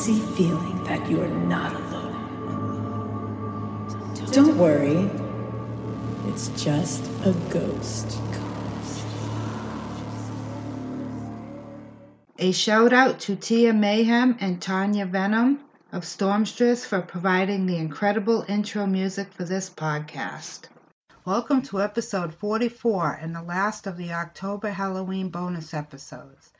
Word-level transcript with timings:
uneasy 0.00 0.34
feeling 0.34 0.82
that 0.84 1.10
you 1.10 1.20
are 1.20 1.28
not 1.28 1.74
alone. 1.74 2.16
Don't 4.32 4.56
worry, 4.56 5.10
it's 6.30 6.48
just 6.62 7.04
a 7.26 7.32
ghost. 7.50 8.18
A 12.38 12.52
shout 12.52 12.94
out 12.94 13.20
to 13.20 13.36
Tia 13.36 13.74
Mayhem 13.74 14.38
and 14.40 14.62
Tanya 14.62 15.04
Venom 15.04 15.60
of 15.92 16.04
Stormstress 16.04 16.86
for 16.86 17.02
providing 17.02 17.66
the 17.66 17.76
incredible 17.76 18.46
intro 18.48 18.86
music 18.86 19.30
for 19.34 19.44
this 19.44 19.68
podcast. 19.68 20.68
Welcome 21.26 21.60
to 21.62 21.82
episode 21.82 22.32
44 22.32 23.18
and 23.20 23.34
the 23.34 23.42
last 23.42 23.86
of 23.86 23.98
the 23.98 24.14
October 24.14 24.70
Halloween 24.70 25.28
bonus 25.28 25.74
episodes. 25.74 26.52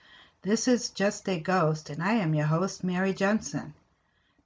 This 0.43 0.67
is 0.67 0.89
Just 0.89 1.29
a 1.29 1.39
Ghost, 1.39 1.91
and 1.91 2.03
I 2.03 2.15
am 2.15 2.33
your 2.33 2.47
host, 2.47 2.83
Mary 2.83 3.13
Jensen. 3.13 3.75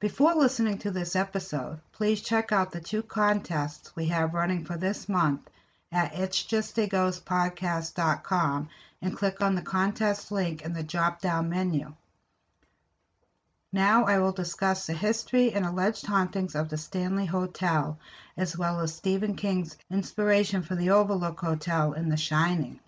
Before 0.00 0.34
listening 0.34 0.78
to 0.78 0.90
this 0.90 1.14
episode, 1.14 1.78
please 1.92 2.20
check 2.20 2.50
out 2.50 2.72
the 2.72 2.80
two 2.80 3.04
contests 3.04 3.94
we 3.94 4.06
have 4.06 4.34
running 4.34 4.64
for 4.64 4.76
this 4.76 5.08
month 5.08 5.48
at 5.92 6.12
it'sjustaghostpodcast.com 6.12 8.68
and 9.02 9.16
click 9.16 9.40
on 9.40 9.54
the 9.54 9.62
contest 9.62 10.32
link 10.32 10.62
in 10.62 10.72
the 10.72 10.82
drop 10.82 11.20
down 11.20 11.48
menu. 11.48 11.94
Now 13.72 14.04
I 14.04 14.18
will 14.18 14.32
discuss 14.32 14.88
the 14.88 14.94
history 14.94 15.52
and 15.52 15.64
alleged 15.64 16.06
hauntings 16.06 16.56
of 16.56 16.70
the 16.70 16.76
Stanley 16.76 17.26
Hotel, 17.26 18.00
as 18.36 18.58
well 18.58 18.80
as 18.80 18.92
Stephen 18.92 19.36
King's 19.36 19.76
inspiration 19.88 20.62
for 20.62 20.74
the 20.74 20.90
Overlook 20.90 21.38
Hotel 21.38 21.92
in 21.92 22.08
The 22.08 22.16
Shining. 22.16 22.80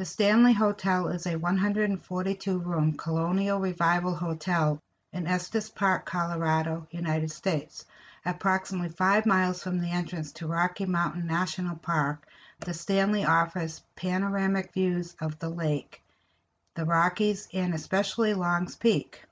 The 0.00 0.06
Stanley 0.06 0.54
Hotel 0.54 1.08
is 1.08 1.26
a 1.26 1.36
142 1.36 2.58
room 2.58 2.94
colonial 2.94 3.60
revival 3.60 4.14
hotel 4.14 4.80
in 5.12 5.26
Estes 5.26 5.68
Park, 5.68 6.06
Colorado, 6.06 6.86
United 6.90 7.30
States. 7.30 7.84
Approximately 8.24 8.96
five 8.96 9.26
miles 9.26 9.62
from 9.62 9.78
the 9.78 9.90
entrance 9.90 10.32
to 10.32 10.46
Rocky 10.46 10.86
Mountain 10.86 11.26
National 11.26 11.76
Park, 11.76 12.26
the 12.60 12.72
Stanley 12.72 13.26
offers 13.26 13.82
panoramic 13.94 14.72
views 14.72 15.16
of 15.20 15.38
the 15.38 15.50
lake, 15.50 16.02
the 16.76 16.86
Rockies, 16.86 17.46
and 17.52 17.74
especially 17.74 18.32
Long's 18.32 18.76
Peak. 18.76 19.22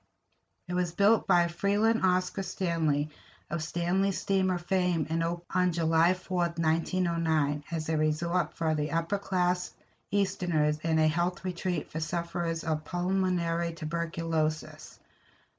It 0.69 0.75
was 0.75 0.93
built 0.93 1.27
by 1.27 1.49
Freeland 1.49 2.03
Oscar 2.05 2.43
Stanley 2.43 3.09
of 3.49 3.63
Stanley 3.63 4.13
Steamer 4.13 4.59
fame 4.59 5.07
and 5.09 5.25
opened 5.25 5.47
on 5.55 5.73
July 5.73 6.13
4, 6.13 6.39
1909, 6.59 7.65
as 7.71 7.89
a 7.89 7.97
resort 7.97 8.53
for 8.53 8.75
the 8.75 8.91
upper 8.91 9.17
class 9.17 9.73
Easterners 10.11 10.78
and 10.83 10.98
a 10.98 11.06
health 11.06 11.45
retreat 11.45 11.91
for 11.91 12.01
sufferers 12.01 12.64
of 12.64 12.84
pulmonary 12.84 13.75
tuberculosis. 13.75 14.98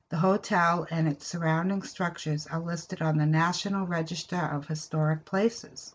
The 0.10 0.18
hotel 0.18 0.88
and 0.90 1.08
its 1.08 1.28
surrounding 1.28 1.84
structures 1.84 2.48
are 2.48 2.60
listed 2.60 3.00
on 3.00 3.18
the 3.18 3.28
National 3.28 3.86
Register 3.86 4.38
of 4.38 4.66
Historic 4.68 5.24
Places. 5.24 5.94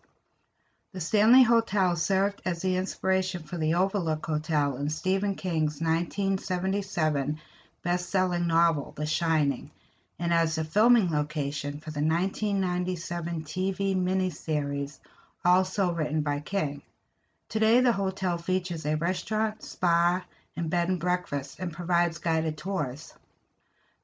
The 0.92 1.00
Stanley 1.00 1.42
Hotel 1.42 1.96
served 1.96 2.40
as 2.44 2.62
the 2.62 2.76
inspiration 2.76 3.42
for 3.42 3.58
the 3.58 3.74
Overlook 3.74 4.24
Hotel 4.24 4.76
in 4.76 4.88
Stephen 4.88 5.34
King's 5.34 5.80
1977 5.80 7.40
best-selling 7.82 8.46
novel 8.46 8.92
The 8.94 9.04
Shining, 9.04 9.72
and 10.20 10.32
as 10.32 10.56
a 10.58 10.64
filming 10.64 11.10
location 11.10 11.80
for 11.80 11.90
the 11.90 12.00
1997 12.00 13.42
TV 13.42 13.96
miniseries 13.96 15.00
also 15.44 15.90
written 15.90 16.20
by 16.20 16.38
King. 16.38 16.82
Today 17.54 17.78
the 17.78 17.92
hotel 17.92 18.36
features 18.36 18.84
a 18.84 18.96
restaurant, 18.96 19.62
spa, 19.62 20.24
and 20.56 20.68
bed 20.68 20.88
and 20.88 20.98
breakfast 20.98 21.60
and 21.60 21.72
provides 21.72 22.18
guided 22.18 22.58
tours. 22.58 23.14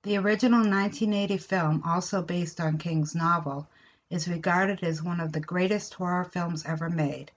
The 0.05 0.19
original 0.19 0.61
1980 0.61 1.37
film, 1.39 1.83
also 1.85 2.23
based 2.23 2.61
on 2.61 2.79
King's 2.79 3.13
novel, 3.13 3.67
is 4.09 4.29
regarded 4.29 4.85
as 4.85 5.03
one 5.03 5.19
of 5.19 5.33
the 5.33 5.41
greatest 5.41 5.95
horror 5.95 6.23
films 6.23 6.65
ever 6.65 6.89
made. 6.89 7.33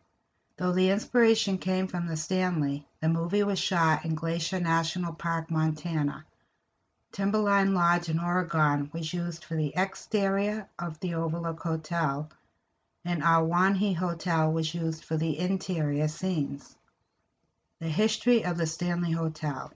Though 0.57 0.71
the 0.71 0.91
inspiration 0.91 1.57
came 1.57 1.87
from 1.87 2.05
the 2.05 2.15
Stanley, 2.15 2.85
the 3.01 3.09
movie 3.09 3.41
was 3.41 3.57
shot 3.57 4.05
in 4.05 4.13
Glacier 4.13 4.59
National 4.59 5.13
Park, 5.13 5.49
Montana. 5.49 6.25
Timberline 7.11 7.73
Lodge 7.73 8.07
in 8.07 8.19
Oregon 8.19 8.91
was 8.93 9.15
used 9.15 9.43
for 9.43 9.55
the 9.55 9.73
exterior 9.75 10.69
of 10.77 10.99
the 10.99 11.15
Overlook 11.15 11.61
Hotel, 11.61 12.29
and 13.05 13.21
Ahwahnee 13.21 13.95
Hotel 13.95 14.51
was 14.51 14.73
used 14.73 15.03
for 15.03 15.17
the 15.17 15.37
interior 15.37 16.07
scenes. 16.07 16.77
The 17.79 17.89
history 17.89 18.45
of 18.45 18.57
the 18.57 18.65
Stanley 18.65 19.11
Hotel. 19.11 19.73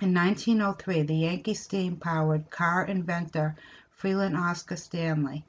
In 0.00 0.14
1903, 0.14 1.02
the 1.02 1.14
Yankee 1.14 1.54
steam 1.54 1.96
powered 1.96 2.50
car 2.50 2.84
inventor 2.84 3.56
Freeland 3.90 4.36
Oscar 4.36 4.76
Stanley 4.76 5.44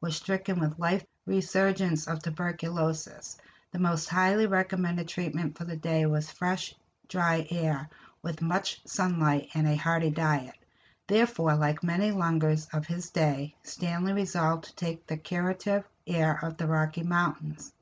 was 0.00 0.16
stricken 0.16 0.58
with 0.58 0.78
life 0.78 1.04
resurgence 1.26 2.06
of 2.06 2.22
tuberculosis. 2.22 3.36
The 3.72 3.78
most 3.78 4.08
highly 4.08 4.46
recommended 4.46 5.08
treatment 5.08 5.58
for 5.58 5.64
the 5.64 5.76
day 5.76 6.06
was 6.06 6.30
fresh, 6.30 6.74
dry 7.08 7.46
air 7.50 7.90
with 8.22 8.40
much 8.40 8.80
sunlight 8.86 9.50
and 9.54 9.66
a 9.66 9.76
hearty 9.76 10.10
diet. 10.10 10.54
Therefore, 11.08 11.56
like 11.56 11.82
many 11.82 12.10
lungers 12.10 12.68
of 12.72 12.86
his 12.86 13.10
day, 13.10 13.54
Stanley 13.62 14.14
resolved 14.14 14.64
to 14.64 14.74
take 14.74 15.06
the 15.06 15.16
curative 15.16 15.84
air 16.08 16.38
of 16.42 16.56
the 16.56 16.66
Rocky 16.66 17.02
Mountains. 17.02 17.72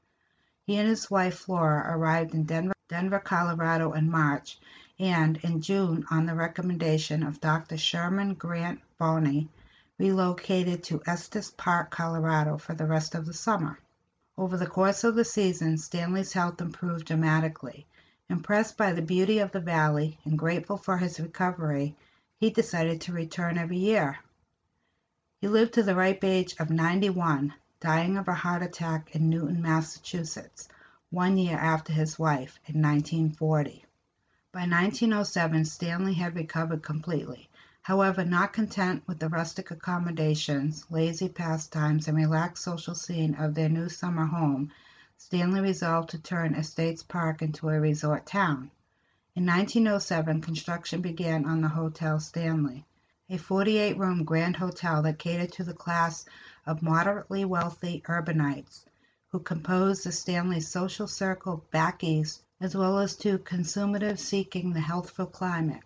He 0.66 0.76
and 0.76 0.88
his 0.88 1.10
wife 1.10 1.38
Flora 1.38 1.84
arrived 1.96 2.34
in 2.34 2.44
Denver, 2.44 2.74
Denver, 2.88 3.20
Colorado 3.20 3.92
in 3.92 4.10
March, 4.10 4.58
and 4.98 5.36
in 5.38 5.60
June, 5.60 6.04
on 6.10 6.26
the 6.26 6.34
recommendation 6.34 7.22
of 7.22 7.40
Dr. 7.40 7.76
Sherman 7.76 8.34
Grant 8.34 8.80
Bonney, 8.98 9.48
relocated 9.98 10.82
to 10.84 11.02
Estes 11.06 11.52
Park, 11.56 11.90
Colorado 11.90 12.58
for 12.58 12.74
the 12.74 12.86
rest 12.86 13.14
of 13.14 13.26
the 13.26 13.32
summer. 13.32 13.78
Over 14.38 14.56
the 14.56 14.66
course 14.66 15.04
of 15.04 15.14
the 15.14 15.24
season, 15.24 15.78
Stanley's 15.78 16.32
health 16.32 16.60
improved 16.60 17.06
dramatically. 17.06 17.86
Impressed 18.28 18.76
by 18.76 18.92
the 18.92 19.02
beauty 19.02 19.38
of 19.38 19.52
the 19.52 19.60
valley 19.60 20.18
and 20.24 20.38
grateful 20.38 20.76
for 20.76 20.98
his 20.98 21.20
recovery, 21.20 21.94
he 22.38 22.50
decided 22.50 23.00
to 23.02 23.12
return 23.12 23.56
every 23.56 23.78
year. 23.78 24.18
He 25.40 25.48
lived 25.48 25.74
to 25.74 25.82
the 25.82 25.94
ripe 25.94 26.24
age 26.24 26.56
of 26.58 26.70
91, 26.70 27.54
dying 27.80 28.16
of 28.16 28.28
a 28.28 28.34
heart 28.34 28.62
attack 28.62 29.14
in 29.14 29.28
Newton, 29.28 29.60
Massachusetts, 29.60 30.68
one 31.10 31.36
year 31.36 31.58
after 31.58 31.92
his 31.92 32.18
wife, 32.18 32.58
in 32.66 32.80
1940. 32.80 33.84
By 34.52 34.60
1907, 34.60 35.64
Stanley 35.66 36.14
had 36.14 36.34
recovered 36.34 36.82
completely. 36.82 37.50
However, 37.82 38.24
not 38.24 38.52
content 38.52 39.02
with 39.06 39.18
the 39.18 39.28
rustic 39.28 39.70
accommodations, 39.70 40.86
lazy 40.90 41.28
pastimes, 41.28 42.08
and 42.08 42.16
relaxed 42.16 42.64
social 42.64 42.94
scene 42.94 43.34
of 43.34 43.54
their 43.54 43.68
new 43.68 43.88
summer 43.88 44.26
home, 44.26 44.72
Stanley 45.18 45.60
resolved 45.60 46.10
to 46.10 46.18
turn 46.18 46.54
Estes 46.54 47.02
Park 47.02 47.42
into 47.42 47.68
a 47.68 47.78
resort 47.78 48.26
town. 48.26 48.70
In 49.34 49.44
1907 49.44 50.40
construction 50.40 51.02
began 51.02 51.44
on 51.44 51.60
the 51.60 51.68
Hotel 51.68 52.18
Stanley, 52.18 52.86
a 53.28 53.36
48 53.36 53.98
room 53.98 54.24
grand 54.24 54.56
hotel 54.56 55.02
that 55.02 55.18
catered 55.18 55.52
to 55.52 55.64
the 55.64 55.74
class 55.74 56.24
of 56.66 56.82
moderately 56.82 57.44
wealthy 57.44 58.02
urbanites 58.08 58.84
who 59.28 59.38
composed 59.38 60.04
the 60.04 60.12
Stanley 60.12 60.60
social 60.60 61.06
circle 61.06 61.64
back 61.70 62.02
east, 62.02 62.42
as 62.60 62.74
well 62.74 62.98
as 62.98 63.16
to 63.16 63.38
consumatives 63.38 64.24
seeking 64.24 64.72
the 64.72 64.80
healthful 64.80 65.26
climate. 65.26 65.82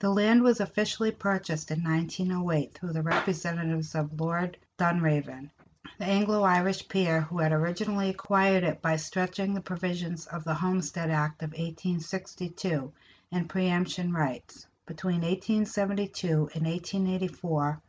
The 0.00 0.10
land 0.10 0.42
was 0.42 0.60
officially 0.60 1.10
purchased 1.10 1.70
in 1.70 1.82
1908 1.82 2.74
through 2.74 2.92
the 2.92 3.02
representatives 3.02 3.94
of 3.94 4.20
Lord 4.20 4.56
Dunraven, 4.78 5.50
the 5.98 6.04
Anglo-Irish 6.04 6.88
peer 6.88 7.22
who 7.22 7.38
had 7.38 7.52
originally 7.52 8.10
acquired 8.10 8.64
it 8.64 8.82
by 8.82 8.96
stretching 8.96 9.54
the 9.54 9.60
provisions 9.60 10.26
of 10.26 10.44
the 10.44 10.54
Homestead 10.54 11.10
Act 11.10 11.42
of 11.42 11.50
1862 11.50 12.92
and 13.32 13.48
preemption 13.48 14.12
rights. 14.12 14.66
Between 14.86 15.22
1872 15.22 16.28
and 16.54 16.64
1884, 16.66 17.80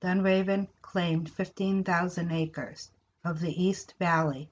Dunraven 0.00 0.66
claimed 0.80 1.30
15,000 1.30 2.32
acres 2.32 2.90
of 3.22 3.38
the 3.38 3.62
East 3.62 3.92
Valley 3.98 4.50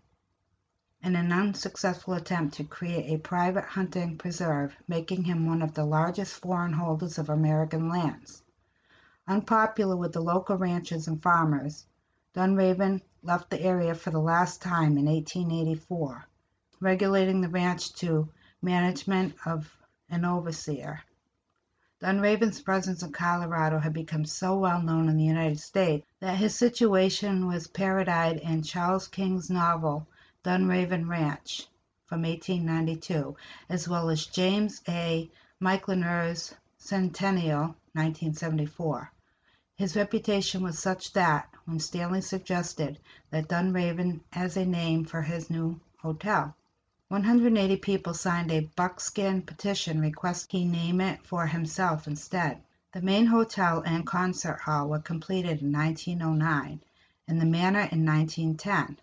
in 1.03 1.17
an 1.17 1.33
unsuccessful 1.33 2.13
attempt 2.13 2.55
to 2.57 2.65
create 2.65 3.11
a 3.11 3.19
private 3.23 3.65
hunting 3.65 4.19
preserve, 4.19 4.77
making 4.87 5.25
him 5.25 5.47
one 5.47 5.63
of 5.63 5.73
the 5.73 5.87
largest 5.87 6.35
foreign 6.43 6.75
holders 6.75 7.17
of 7.17 7.31
American 7.31 7.89
lands. 7.89 8.43
Unpopular 9.27 9.97
with 9.97 10.13
the 10.13 10.21
local 10.21 10.59
ranchers 10.59 11.09
and 11.09 11.23
farmers, 11.23 11.87
Dunraven 12.35 13.01
left 13.23 13.49
the 13.49 13.63
area 13.63 13.95
for 13.95 14.11
the 14.11 14.21
last 14.21 14.61
time 14.61 14.99
in 14.99 15.07
1884, 15.07 16.29
regulating 16.81 17.41
the 17.41 17.49
ranch 17.49 17.95
to 17.95 18.29
management 18.61 19.35
of 19.47 19.75
an 20.11 20.27
overseer. 20.27 21.01
Dunraven's 22.01 22.61
presence 22.61 23.03
in 23.03 23.11
Colorado 23.11 23.81
had 23.81 23.93
become 23.93 24.25
so 24.25 24.57
well 24.57 24.81
known 24.81 25.09
in 25.09 25.17
the 25.17 25.25
United 25.25 25.59
States 25.59 26.07
that 26.21 26.37
his 26.39 26.55
situation 26.55 27.49
was 27.49 27.67
parodied 27.67 28.37
in 28.37 28.63
Charles 28.63 29.09
King's 29.09 29.51
novel 29.51 30.07
Dunraven 30.45 31.09
Ranch 31.09 31.67
from 32.05 32.23
1892, 32.23 33.37
as 33.69 33.89
well 33.89 34.11
as 34.11 34.27
James 34.27 34.81
A. 34.89 35.29
Michener's 35.61 36.55
Centennial 36.77 37.75
1974. 37.95 39.11
His 39.75 39.97
reputation 39.97 40.63
was 40.63 40.79
such 40.79 41.13
that, 41.15 41.49
when 41.65 41.81
Stanley 41.81 42.21
suggested 42.21 43.01
that 43.31 43.49
Dunraven 43.49 44.21
as 44.33 44.57
a 44.57 44.65
name 44.65 45.05
for 45.05 45.23
his 45.23 45.51
new 45.51 45.81
hotel, 45.97 46.55
180 47.11 47.79
people 47.79 48.13
signed 48.13 48.53
a 48.53 48.69
buckskin 48.77 49.41
petition 49.41 49.99
requesting 49.99 50.61
he 50.61 50.67
name 50.67 51.01
it 51.01 51.25
for 51.25 51.47
himself 51.47 52.07
instead. 52.07 52.61
The 52.93 53.01
main 53.01 53.25
hotel 53.25 53.83
and 53.87 54.07
concert 54.07 54.61
hall 54.61 54.91
were 54.91 54.99
completed 54.99 55.63
in 55.63 55.73
1909 55.73 56.81
and 57.27 57.41
the 57.41 57.47
manor 57.47 57.89
in 57.91 58.05
1910. 58.05 58.99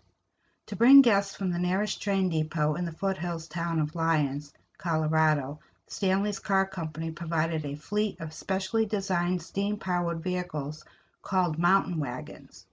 To 0.66 0.76
bring 0.76 1.02
guests 1.02 1.34
from 1.34 1.50
the 1.50 1.58
nearest 1.58 2.00
train 2.00 2.28
depot 2.28 2.76
in 2.76 2.84
the 2.84 2.92
foothills 2.92 3.48
town 3.48 3.80
of 3.80 3.96
Lyons, 3.96 4.52
Colorado, 4.78 5.58
Stanley's 5.88 6.38
Car 6.38 6.64
Company 6.64 7.10
provided 7.10 7.64
a 7.64 7.74
fleet 7.74 8.20
of 8.20 8.32
specially 8.32 8.86
designed 8.86 9.42
steam-powered 9.42 10.22
vehicles 10.22 10.84
called 11.22 11.58
mountain 11.58 11.98
wagons, 11.98 12.66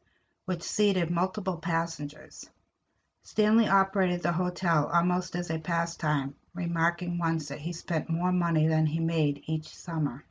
which 0.46 0.62
seated 0.62 1.10
multiple 1.10 1.58
passengers. 1.58 2.52
Stanley 3.26 3.70
operated 3.70 4.22
the 4.22 4.34
hotel 4.34 4.88
almost 4.88 5.34
as 5.38 5.50
a 5.50 5.58
pastime, 5.58 6.36
remarking 6.54 7.18
once 7.18 7.48
that 7.48 7.62
he 7.62 7.72
spent 7.72 8.10
more 8.10 8.34
money 8.34 8.68
than 8.68 8.86
he 8.86 9.00
made 9.00 9.42
each 9.46 9.74
summer. 9.74 10.26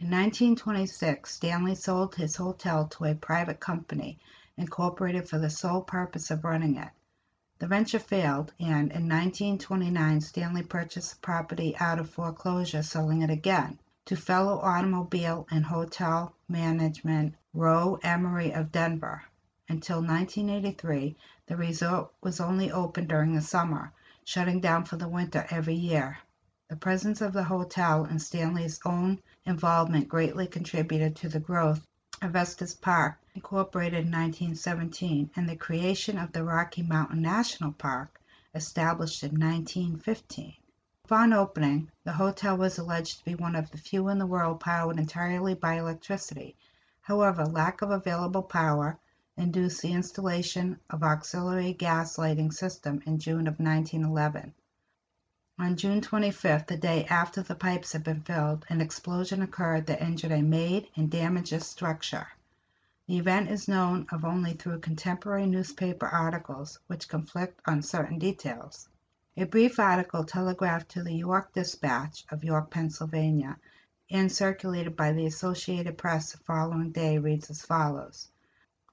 In 0.00 0.10
1926 0.10 1.32
Stanley 1.32 1.76
sold 1.76 2.16
his 2.16 2.34
hotel 2.34 2.88
to 2.88 3.04
a 3.04 3.14
private 3.14 3.60
company 3.60 4.18
incorporated 4.56 5.28
for 5.28 5.38
the 5.38 5.48
sole 5.48 5.80
purpose 5.80 6.28
of 6.32 6.42
running 6.42 6.74
it. 6.74 6.90
The 7.60 7.68
venture 7.68 8.00
failed, 8.00 8.52
and 8.58 8.90
in 8.90 9.08
1929 9.08 10.22
Stanley 10.22 10.64
purchased 10.64 11.12
the 11.12 11.20
property 11.20 11.76
out 11.76 12.00
of 12.00 12.10
foreclosure, 12.10 12.82
selling 12.82 13.22
it 13.22 13.30
again 13.30 13.78
to 14.06 14.16
fellow 14.16 14.58
automobile 14.58 15.46
and 15.52 15.64
hotel 15.64 16.34
management 16.48 17.36
Roe 17.54 18.00
Emery 18.02 18.52
of 18.52 18.72
Denver. 18.72 19.22
Until 19.68 19.96
1983 19.96 21.16
the 21.48 21.56
resort 21.56 22.12
was 22.20 22.38
only 22.38 22.70
open 22.70 23.08
during 23.08 23.34
the 23.34 23.40
summer, 23.40 23.92
shutting 24.24 24.60
down 24.60 24.84
for 24.84 24.96
the 24.96 25.08
winter 25.08 25.44
every 25.50 25.74
year. 25.74 26.18
The 26.68 26.76
presence 26.76 27.20
of 27.20 27.32
the 27.32 27.42
hotel 27.42 28.04
and 28.04 28.22
Stanley's 28.22 28.78
own 28.84 29.18
involvement 29.44 30.08
greatly 30.08 30.46
contributed 30.46 31.16
to 31.16 31.28
the 31.28 31.40
growth 31.40 31.84
of 32.22 32.36
Estes 32.36 32.74
Park, 32.74 33.18
incorporated 33.34 34.06
in 34.06 34.12
1917, 34.12 35.30
and 35.34 35.48
the 35.48 35.56
creation 35.56 36.16
of 36.16 36.30
the 36.30 36.44
Rocky 36.44 36.84
Mountain 36.84 37.20
National 37.20 37.72
Park, 37.72 38.20
established 38.54 39.24
in 39.24 39.32
1915. 39.32 40.54
Upon 41.06 41.32
opening, 41.32 41.90
the 42.04 42.12
hotel 42.12 42.56
was 42.56 42.78
alleged 42.78 43.18
to 43.18 43.24
be 43.24 43.34
one 43.34 43.56
of 43.56 43.72
the 43.72 43.78
few 43.78 44.06
in 44.10 44.18
the 44.18 44.26
world 44.26 44.60
powered 44.60 45.00
entirely 45.00 45.54
by 45.54 45.74
electricity. 45.74 46.54
However, 47.00 47.44
lack 47.44 47.82
of 47.82 47.90
available 47.90 48.44
power 48.44 49.00
induced 49.38 49.82
the 49.82 49.92
installation 49.92 50.78
of 50.88 51.02
auxiliary 51.02 51.72
gas 51.74 52.16
lighting 52.16 52.50
system 52.50 53.02
in 53.04 53.18
June 53.18 53.46
of 53.46 53.60
1911. 53.60 54.54
On 55.58 55.76
June 55.76 56.00
25th, 56.00 56.66
the 56.66 56.76
day 56.76 57.04
after 57.06 57.42
the 57.42 57.54
pipes 57.54 57.92
had 57.92 58.02
been 58.02 58.22
filled, 58.22 58.64
an 58.68 58.80
explosion 58.80 59.42
occurred 59.42 59.86
that 59.86 60.02
injured 60.02 60.32
a 60.32 60.42
maid 60.42 60.88
and 60.96 61.10
damaged 61.10 61.52
a 61.52 61.60
structure. 61.60 62.28
The 63.06 63.18
event 63.18 63.50
is 63.50 63.68
known 63.68 64.06
of 64.10 64.24
only 64.24 64.54
through 64.54 64.80
contemporary 64.80 65.46
newspaper 65.46 66.06
articles, 66.06 66.78
which 66.86 67.08
conflict 67.08 67.60
on 67.66 67.82
certain 67.82 68.18
details. 68.18 68.88
A 69.36 69.44
brief 69.44 69.78
article 69.78 70.24
telegraphed 70.24 70.88
to 70.90 71.02
the 71.02 71.14
York 71.14 71.52
Dispatch 71.52 72.24
of 72.30 72.42
York, 72.42 72.70
Pennsylvania, 72.70 73.58
and 74.10 74.32
circulated 74.32 74.96
by 74.96 75.12
the 75.12 75.26
Associated 75.26 75.98
Press 75.98 76.32
the 76.32 76.38
following 76.38 76.90
day 76.90 77.18
reads 77.18 77.50
as 77.50 77.62
follows: 77.62 78.28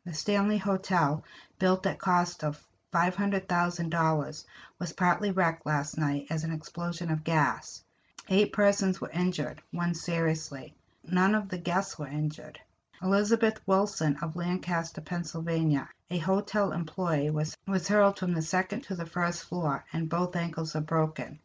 the 0.06 0.14
Stanley 0.14 0.58
Hotel, 0.58 1.24
built 1.60 1.86
at 1.86 1.98
cost 1.98 2.44
of 2.44 2.68
$500,000, 2.94 4.46
was 4.78 4.92
partly 4.92 5.32
wrecked 5.32 5.66
last 5.66 5.98
night 5.98 6.28
as 6.30 6.44
an 6.44 6.52
explosion 6.52 7.10
of 7.10 7.24
gas. 7.24 7.82
Eight 8.28 8.52
persons 8.52 9.00
were 9.00 9.10
injured, 9.12 9.62
one 9.72 9.94
seriously. 9.94 10.76
None 11.06 11.34
of 11.34 11.48
the 11.48 11.58
guests 11.58 11.98
were 11.98 12.08
injured. 12.08 12.60
Elizabeth 13.02 13.60
Wilson 13.66 14.18
of 14.22 14.36
Lancaster, 14.36 15.00
Pennsylvania, 15.02 15.90
a 16.10 16.18
hotel 16.18 16.74
employee, 16.74 17.30
was, 17.30 17.56
was 17.66 17.88
hurled 17.88 18.20
from 18.20 18.34
the 18.34 18.42
second 18.42 18.82
to 18.82 18.96
the 18.96 19.06
first 19.06 19.46
floor, 19.46 19.86
and 19.94 20.10
both 20.10 20.36
ankles 20.36 20.76
are 20.76 20.82
broken. 20.82 21.40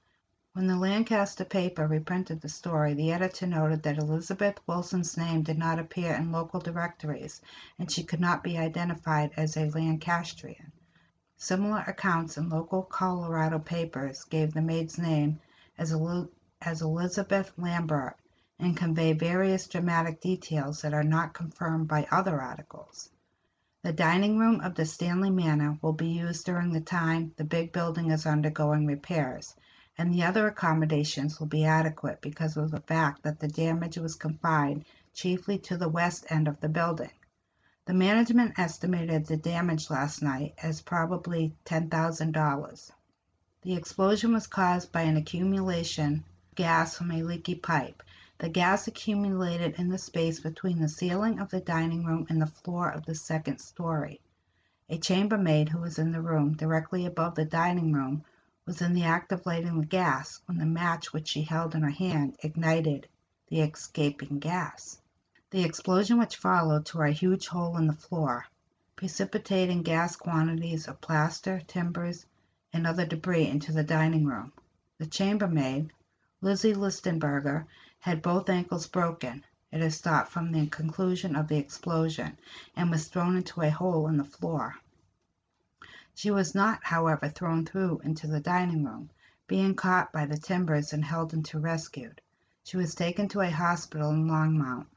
When 0.55 0.67
the 0.67 0.79
Lancaster 0.79 1.45
paper 1.45 1.87
reprinted 1.87 2.41
the 2.41 2.49
story, 2.49 2.95
the 2.95 3.13
editor 3.13 3.47
noted 3.47 3.83
that 3.83 3.99
Elizabeth 3.99 4.59
Wilson's 4.67 5.15
name 5.15 5.43
did 5.43 5.59
not 5.59 5.79
appear 5.79 6.15
in 6.15 6.33
local 6.33 6.59
directories, 6.59 7.43
and 7.79 7.91
she 7.93 8.03
could 8.03 8.19
not 8.19 8.43
be 8.43 8.57
identified 8.57 9.33
as 9.37 9.59
a 9.59 9.69
Lancastrian. 9.69 10.73
Similar 11.37 11.81
accounts 11.87 12.39
in 12.39 12.49
local 12.49 12.83
Colorado 12.83 13.59
papers 13.59 14.25
gave 14.25 14.55
the 14.55 14.63
maid's 14.63 14.97
name 14.97 15.39
as, 15.77 15.95
as 16.63 16.81
Elizabeth 16.81 17.53
Lambert 17.59 18.17
and 18.59 18.75
convey 18.75 19.13
various 19.13 19.67
dramatic 19.67 20.19
details 20.23 20.81
that 20.81 20.95
are 20.95 21.05
not 21.05 21.35
confirmed 21.35 21.89
by 21.89 22.09
other 22.11 22.41
articles. 22.41 23.11
The 23.83 23.93
dining 23.93 24.39
room 24.39 24.63
of 24.63 24.77
the 24.77 24.87
Stanley 24.87 25.29
Manor 25.31 25.79
will 25.83 25.93
be 25.93 26.09
used 26.09 26.47
during 26.47 26.73
the 26.73 26.81
time 26.81 27.35
the 27.37 27.45
big 27.45 27.71
building 27.71 28.11
is 28.11 28.25
undergoing 28.25 28.87
repairs 28.87 29.55
and 29.99 30.15
the 30.15 30.23
other 30.23 30.47
accommodations 30.47 31.41
will 31.41 31.49
be 31.49 31.65
adequate 31.65 32.21
because 32.21 32.57
of 32.57 32.71
the 32.71 32.81
fact 32.81 33.25
that 33.25 33.41
the 33.41 33.49
damage 33.49 33.99
was 33.99 34.15
confined 34.15 34.85
chiefly 35.13 35.59
to 35.59 35.77
the 35.77 35.89
west 35.89 36.25
end 36.31 36.47
of 36.47 36.61
the 36.61 36.69
building. 36.69 37.11
The 37.87 37.95
management 37.95 38.59
estimated 38.59 39.27
the 39.27 39.37
damage 39.37 39.91
last 39.91 40.23
night 40.23 40.55
as 40.63 40.83
probably 40.83 41.53
$10,000. 41.65 42.91
The 43.63 43.75
explosion 43.75 44.33
was 44.33 44.47
caused 44.47 44.93
by 44.93 45.03
an 45.03 45.17
accumulation 45.17 46.25
of 46.51 46.55
gas 46.55 46.97
from 46.97 47.11
a 47.11 47.25
leaky 47.25 47.57
pipe. 47.57 48.03
The 48.39 48.49
gas 48.49 48.87
accumulated 48.87 49.81
in 49.81 49.89
the 49.89 49.99
space 49.99 50.39
between 50.39 50.81
the 50.81 50.89
ceiling 50.89 51.41
of 51.41 51.51
the 51.51 51.61
dining 51.61 52.05
room 52.05 52.25
and 52.29 52.41
the 52.41 52.47
floor 52.47 52.89
of 52.89 53.05
the 53.05 53.17
second 53.17 53.59
story. 53.59 54.21
A 54.89 54.97
chambermaid 54.97 55.71
who 55.71 55.81
was 55.81 55.99
in 55.99 56.13
the 56.13 56.23
room 56.23 56.53
directly 56.53 57.05
above 57.05 57.35
the 57.35 57.45
dining 57.45 57.93
room 57.93 58.25
was 58.69 58.83
in 58.83 58.93
the 58.93 59.05
act 59.05 59.33
of 59.33 59.47
lighting 59.47 59.81
the 59.81 59.87
gas 59.87 60.43
when 60.45 60.59
the 60.59 60.67
match 60.67 61.11
which 61.11 61.29
she 61.29 61.41
held 61.41 61.75
in 61.75 61.81
her 61.81 61.89
hand 61.89 62.37
ignited 62.43 63.09
the 63.49 63.63
escaping 63.63 64.39
gas. 64.39 65.01
The 65.49 65.65
explosion 65.65 66.19
which 66.19 66.37
followed 66.37 66.85
tore 66.85 67.07
a 67.07 67.13
huge 67.13 67.47
hole 67.47 67.79
in 67.79 67.87
the 67.87 67.95
floor, 67.95 68.45
precipitating 68.95 69.85
gas 69.85 70.17
quantities 70.17 70.87
of 70.87 71.01
plaster, 71.01 71.63
timbers, 71.67 72.27
and 72.71 72.87
other 72.87 73.07
debris 73.07 73.47
into 73.47 73.73
the 73.73 73.83
dining 73.83 74.27
room. 74.27 74.53
The 74.99 75.07
chambermaid, 75.07 75.91
Lizzie 76.43 76.75
Listenberger, 76.75 77.65
had 78.01 78.21
both 78.21 78.51
ankles 78.51 78.87
broken, 78.87 79.45
it 79.73 79.81
is 79.81 79.99
thought 79.99 80.29
from 80.29 80.53
the 80.53 80.67
conclusion 80.67 81.37
of 81.37 81.49
the 81.49 81.57
explosion, 81.57 82.37
and 82.77 82.91
was 82.91 83.09
thrown 83.09 83.39
into 83.39 83.63
a 83.63 83.71
hole 83.71 84.09
in 84.09 84.19
the 84.19 84.25
floor. 84.25 84.75
She 86.21 86.33
was 86.33 86.53
not, 86.53 86.83
however, 86.83 87.29
thrown 87.29 87.65
through 87.65 88.01
into 88.03 88.27
the 88.27 88.41
dining 88.41 88.83
room, 88.83 89.09
being 89.47 89.77
caught 89.77 90.13
by 90.13 90.27
the 90.27 90.37
timbers 90.37 90.93
and 90.93 91.05
held 91.05 91.33
until 91.33 91.61
rescued. 91.61 92.21
She 92.65 92.77
was 92.77 92.97
taken 92.97 93.29
to 93.29 93.41
a 93.41 93.51
hospital 93.53 94.11
in 94.11 94.27
Longmont. 94.27 94.89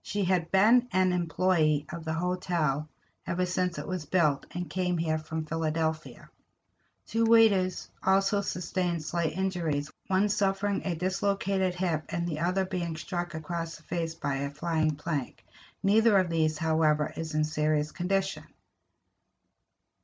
She 0.00 0.22
had 0.22 0.52
been 0.52 0.86
an 0.92 1.12
employee 1.12 1.86
of 1.90 2.04
the 2.04 2.12
hotel 2.12 2.88
ever 3.26 3.44
since 3.46 3.78
it 3.78 3.88
was 3.88 4.06
built, 4.06 4.46
and 4.52 4.70
came 4.70 4.96
here 4.96 5.18
from 5.18 5.44
Philadelphia. 5.44 6.30
Two 7.04 7.24
waiters 7.24 7.90
also 8.04 8.40
sustained 8.40 9.02
slight 9.02 9.36
injuries, 9.36 9.90
one 10.06 10.28
suffering 10.28 10.82
a 10.84 10.94
dislocated 10.94 11.74
hip 11.74 12.04
and 12.10 12.28
the 12.28 12.38
other 12.38 12.64
being 12.64 12.96
struck 12.96 13.34
across 13.34 13.74
the 13.74 13.82
face 13.82 14.14
by 14.14 14.36
a 14.36 14.50
flying 14.50 14.94
plank. 14.94 15.44
Neither 15.82 16.16
of 16.16 16.30
these, 16.30 16.58
however, 16.58 17.12
is 17.16 17.34
in 17.34 17.42
serious 17.42 17.90
condition. 17.90 18.44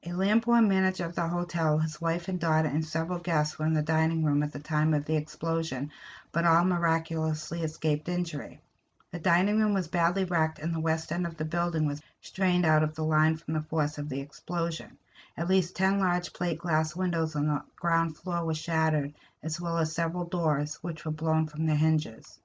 A 0.03 0.15
Lamphorn 0.15 0.67
manager 0.67 1.05
of 1.05 1.15
the 1.15 1.29
hotel, 1.29 1.77
his 1.77 2.01
wife 2.01 2.27
and 2.29 2.41
daughter, 2.41 2.69
and 2.69 2.83
several 2.83 3.19
guests 3.19 3.59
were 3.59 3.67
in 3.67 3.75
the 3.75 3.83
dining 3.83 4.25
room 4.25 4.43
at 4.43 4.51
the 4.51 4.59
time 4.59 4.95
of 4.95 5.05
the 5.05 5.15
explosion, 5.15 5.91
but 6.33 6.47
all 6.47 6.65
miraculously 6.65 7.63
escaped 7.63 8.09
injury. 8.09 8.63
The 9.11 9.19
dining 9.19 9.59
room 9.61 9.75
was 9.75 9.89
badly 9.89 10.25
wrecked 10.25 10.59
and 10.59 10.75
the 10.75 10.81
west 10.81 11.13
end 11.13 11.27
of 11.27 11.37
the 11.37 11.45
building 11.45 11.85
was 11.85 12.01
strained 12.23 12.65
out 12.65 12.83
of 12.83 12.95
the 12.95 13.05
line 13.05 13.37
from 13.37 13.53
the 13.53 13.61
force 13.61 13.99
of 13.99 14.09
the 14.09 14.21
explosion. 14.21 14.97
At 15.37 15.49
least 15.49 15.77
ten 15.77 15.99
large 15.99 16.33
plate 16.33 16.57
glass 16.61 16.97
windows 16.97 17.37
on 17.37 17.49
the 17.49 17.63
ground 17.77 18.17
floor 18.17 18.43
were 18.47 18.55
shattered, 18.55 19.13
as 19.43 19.61
well 19.61 19.77
as 19.77 19.93
several 19.95 20.25
doors, 20.25 20.77
which 20.77 21.05
were 21.05 21.11
blown 21.13 21.47
from 21.47 21.67
their 21.67 21.77
hinges. 21.77 22.41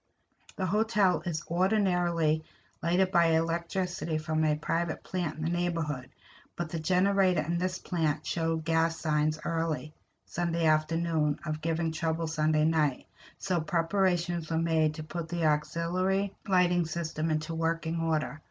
The 0.57 0.65
hotel 0.65 1.21
is 1.25 1.41
ordinarily 1.49 2.43
lighted 2.83 3.11
by 3.11 3.27
electricity 3.27 4.17
from 4.17 4.43
a 4.43 4.57
private 4.57 5.03
plant 5.03 5.37
in 5.37 5.43
the 5.45 5.49
neighborhood 5.49 6.09
but 6.55 6.69
the 6.69 6.79
generator 6.79 7.41
in 7.41 7.57
this 7.57 7.79
plant 7.79 8.25
showed 8.25 8.63
gas 8.63 8.99
signs 8.99 9.39
early 9.43 9.93
Sunday 10.25 10.65
afternoon 10.65 11.37
of 11.45 11.61
giving 11.61 11.91
trouble 11.91 12.27
Sunday 12.27 12.65
night. 12.65 13.05
so 13.37 13.59
preparations 13.61 14.49
were 14.49 14.57
made 14.57 14.93
to 14.93 15.03
put 15.03 15.29
the 15.29 15.45
auxiliary 15.45 16.33
lighting 16.47 16.85
system 16.85 17.29
into 17.29 17.53
working 17.53 17.99
order. 17.99 18.41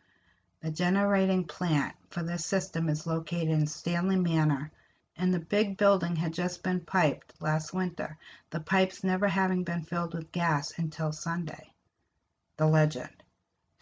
The 0.60 0.70
generating 0.70 1.44
plant 1.44 1.94
for 2.10 2.22
this 2.22 2.44
system 2.44 2.88
is 2.88 3.06
located 3.06 3.50
in 3.50 3.66
Stanley 3.66 4.16
Manor, 4.16 4.70
and 5.16 5.32
the 5.32 5.40
big 5.40 5.76
building 5.76 6.16
had 6.16 6.32
just 6.32 6.62
been 6.62 6.80
piped 6.80 7.40
last 7.40 7.72
winter, 7.72 8.18
the 8.50 8.60
pipes 8.60 9.02
never 9.02 9.28
having 9.28 9.64
been 9.64 9.82
filled 9.82 10.14
with 10.14 10.32
gas 10.32 10.72
until 10.76 11.12
Sunday. 11.12 11.72
The 12.56 12.66
legend. 12.66 13.23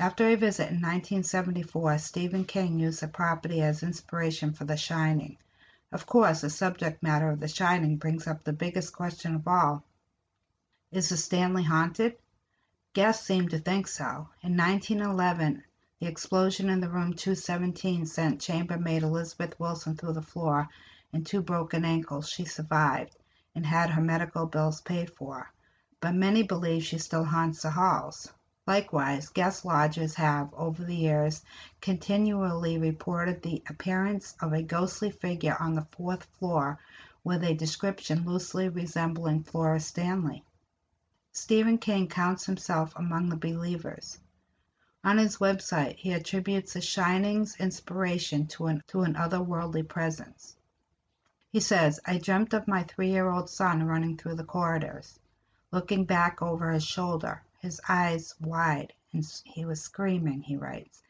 After 0.02 0.26
a 0.26 0.34
visit 0.34 0.64
in 0.64 0.82
1974, 0.82 1.98
Stephen 1.98 2.44
King 2.44 2.80
used 2.80 3.02
the 3.02 3.06
property 3.06 3.62
as 3.62 3.84
inspiration 3.84 4.52
for 4.52 4.64
The 4.64 4.76
Shining. 4.76 5.38
Of 5.92 6.06
course, 6.06 6.40
the 6.40 6.50
subject 6.50 7.04
matter 7.04 7.30
of 7.30 7.38
The 7.38 7.46
Shining 7.46 7.98
brings 7.98 8.26
up 8.26 8.42
the 8.42 8.52
biggest 8.52 8.92
question 8.92 9.36
of 9.36 9.46
all. 9.46 9.84
Is 10.90 11.10
the 11.10 11.16
Stanley 11.16 11.62
haunted? 11.62 12.16
Guests 12.94 13.24
seem 13.24 13.48
to 13.50 13.60
think 13.60 13.86
so. 13.86 14.28
In 14.42 14.56
1911, 14.56 15.62
the 16.00 16.08
explosion 16.08 16.68
in 16.68 16.80
the 16.80 16.90
room 16.90 17.12
217 17.12 18.04
sent 18.06 18.40
chambermaid 18.40 19.04
Elizabeth 19.04 19.54
Wilson 19.60 19.96
through 19.96 20.14
the 20.14 20.20
floor 20.20 20.68
and 21.12 21.24
two 21.24 21.42
broken 21.42 21.84
ankles. 21.84 22.28
She 22.28 22.44
survived 22.44 23.16
and 23.54 23.64
had 23.64 23.90
her 23.90 24.02
medical 24.02 24.46
bills 24.46 24.80
paid 24.80 25.10
for, 25.10 25.52
but 26.00 26.12
many 26.12 26.42
believe 26.42 26.82
she 26.82 26.98
still 26.98 27.22
haunts 27.22 27.62
the 27.62 27.70
halls. 27.70 28.32
Likewise, 28.64 29.28
guest 29.30 29.64
lodgers 29.64 30.14
have, 30.14 30.54
over 30.54 30.84
the 30.84 30.94
years, 30.94 31.42
continually 31.80 32.78
reported 32.78 33.42
the 33.42 33.60
appearance 33.68 34.36
of 34.40 34.52
a 34.52 34.62
ghostly 34.62 35.10
figure 35.10 35.56
on 35.58 35.74
the 35.74 35.84
fourth 35.90 36.22
floor 36.38 36.78
with 37.24 37.42
a 37.42 37.54
description 37.54 38.24
loosely 38.24 38.68
resembling 38.68 39.42
Flora 39.42 39.80
Stanley. 39.80 40.44
Stephen 41.32 41.76
King 41.76 42.06
counts 42.06 42.46
himself 42.46 42.92
among 42.94 43.30
the 43.30 43.36
believers. 43.36 44.20
On 45.02 45.18
his 45.18 45.38
website, 45.38 45.96
he 45.96 46.12
attributes 46.12 46.74
The 46.74 46.80
Shining's 46.80 47.56
inspiration 47.56 48.46
to 48.46 48.66
an, 48.66 48.84
to 48.86 49.00
an 49.02 49.14
otherworldly 49.14 49.88
presence. 49.88 50.54
He 51.50 51.58
says, 51.58 51.98
I 52.06 52.18
dreamt 52.18 52.54
of 52.54 52.68
my 52.68 52.84
three 52.84 53.10
year 53.10 53.28
old 53.28 53.50
son 53.50 53.82
running 53.82 54.16
through 54.16 54.36
the 54.36 54.44
corridors, 54.44 55.18
looking 55.72 56.04
back 56.04 56.40
over 56.40 56.70
his 56.70 56.84
shoulder 56.84 57.42
his 57.62 57.80
eyes 57.88 58.34
wide, 58.40 58.92
and 59.12 59.24
he 59.44 59.64
was 59.64 59.80
screaming, 59.80 60.42
he 60.42 60.56
writes. 60.56 61.00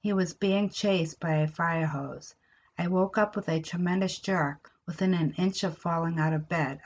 He 0.00 0.14
was 0.14 0.32
being 0.32 0.70
chased 0.70 1.20
by 1.20 1.34
a 1.34 1.46
fire 1.46 1.86
hose. 1.86 2.34
I 2.78 2.86
woke 2.88 3.18
up 3.18 3.36
with 3.36 3.50
a 3.50 3.60
tremendous 3.60 4.18
jerk, 4.18 4.72
within 4.86 5.12
an 5.12 5.34
inch 5.34 5.62
of 5.62 5.76
falling 5.76 6.18
out 6.18 6.32
of 6.32 6.48
bed. 6.48 6.80